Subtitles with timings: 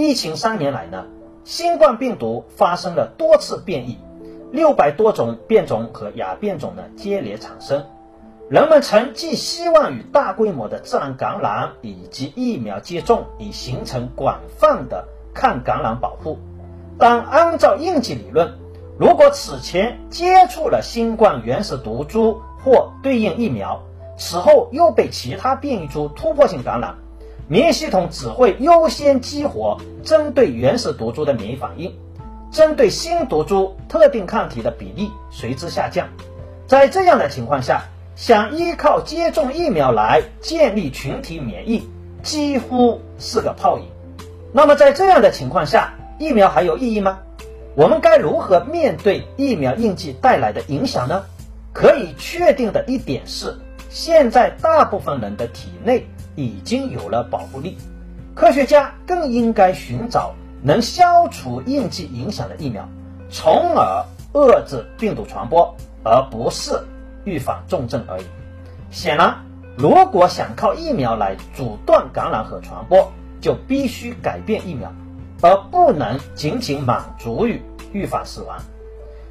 [0.00, 1.04] 疫情三年来呢，
[1.44, 3.98] 新冠病毒发生了多次变异，
[4.50, 7.84] 六百多种变种和亚变种呢接连产生。
[8.48, 16.38] 人们曾寄希望于大规模的自然感染以及疫苗接种，以形成广泛的抗感染保护。
[16.98, 18.54] 但按照应激理论，
[18.98, 23.82] 如果此前接触了新冠原始毒株或对应疫苗，
[24.16, 26.96] 此后又被其他变异株突破性感染，
[27.50, 31.92] 免疫系统只会优先激活针对原始毒株的免疫反应，
[32.52, 36.06] 针对新毒株特定抗体的比例随之下降。
[36.68, 37.82] 在这样的情况下，
[38.14, 41.90] 想依靠接种疫苗来建立群体免疫，
[42.22, 43.84] 几乎是个泡影。
[44.52, 47.18] 那么在这样的情况下，疫苗还有意义吗？
[47.74, 51.24] 我们该如何面对疫苗应激带来的影响呢？
[51.72, 53.56] 可以确定的一点是，
[53.90, 57.76] 现在大部分人的体内已经有了保护力。
[58.34, 60.32] 科学家更应该寻找
[60.62, 62.88] 能消除应激影响的疫苗，
[63.28, 66.80] 从而遏制病毒传播，而不是。
[67.24, 68.24] 预防重症而已。
[68.90, 69.44] 显然，
[69.76, 74.90] 如果想靠疫苗来阻断感染和传播，就必须改变疫苗，
[75.42, 77.60] 而不能仅仅满足于
[77.92, 78.56] 预防死亡。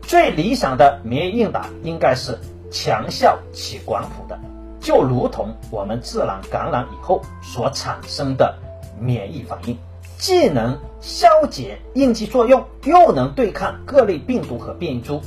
[0.00, 2.38] 最理想的免疫应答应该是
[2.74, 4.36] 强效且广谱的，
[4.80, 8.52] 就如同我们自然感染以后所产生的
[9.00, 9.78] 免疫反应，
[10.18, 15.20] 既能消解应激作用，又能对抗各类病毒和变异株。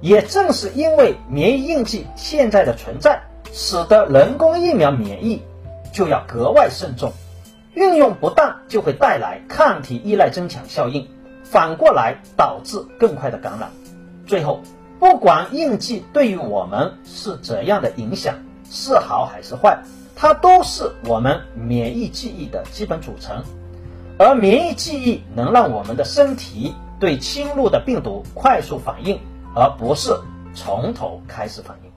[0.00, 3.20] 也正是因为免疫应激现在的存在，
[3.52, 5.42] 使得人工疫苗免疫
[5.92, 7.12] 就要格外慎重，
[7.74, 11.06] 运用不当就会带来抗体依赖增强效应，
[11.44, 13.70] 反过来导致更快的感染。
[14.26, 14.62] 最后，
[14.98, 18.34] 不管印记对于我们是怎样的影响，
[18.70, 19.82] 是好还是坏，
[20.14, 23.42] 它都是我们免疫记忆的基本组成，
[24.18, 29.18] 而免疫记忆能让我们的身体对侵入的病毒快速反应。
[29.58, 30.14] 而不是
[30.54, 31.90] 从头开始反应。